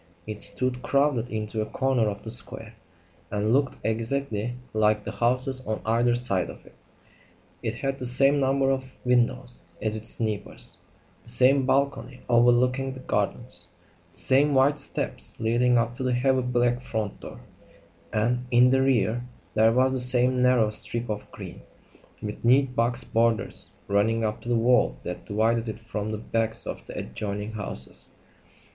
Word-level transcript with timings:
It 0.25 0.41
stood, 0.41 0.81
crowded 0.81 1.29
into 1.29 1.61
a 1.61 1.65
corner 1.67 2.09
of 2.09 2.23
the 2.23 2.31
square, 2.31 2.73
and 3.29 3.53
looked 3.53 3.77
exactly 3.83 4.55
like 4.73 5.03
the 5.03 5.11
houses 5.11 5.63
on 5.67 5.79
either 5.85 6.15
side 6.15 6.49
of 6.49 6.65
it. 6.65 6.73
It 7.61 7.75
had 7.75 7.99
the 7.99 8.07
same 8.07 8.39
number 8.39 8.71
of 8.71 8.95
windows 9.05 9.61
as 9.79 9.95
its 9.95 10.19
neighbours; 10.19 10.77
the 11.21 11.29
same 11.29 11.67
balcony 11.67 12.21
overlooking 12.27 12.93
the 12.93 12.99
gardens; 13.01 13.67
the 14.11 14.17
same 14.17 14.55
white 14.55 14.79
steps 14.79 15.39
leading 15.39 15.77
up 15.77 15.97
to 15.97 16.03
the 16.03 16.13
heavy 16.13 16.41
black 16.41 16.81
front 16.81 17.19
door; 17.19 17.39
and, 18.11 18.47
in 18.49 18.71
the 18.71 18.81
rear, 18.81 19.23
there 19.53 19.71
was 19.71 19.93
the 19.93 19.99
same 19.99 20.41
narrow 20.41 20.71
strip 20.71 21.09
of 21.09 21.29
green, 21.29 21.61
with 22.23 22.43
neat 22.43 22.75
box 22.75 23.03
borders, 23.03 23.69
running 23.87 24.25
up 24.25 24.41
to 24.41 24.49
the 24.49 24.55
wall 24.55 24.97
that 25.03 25.25
divided 25.27 25.67
it 25.69 25.79
from 25.79 26.11
the 26.11 26.17
backs 26.17 26.65
of 26.65 26.83
the 26.87 26.97
adjoining 26.97 27.51
houses. 27.51 28.09